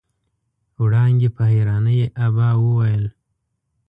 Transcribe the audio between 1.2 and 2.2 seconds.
په حيرانۍ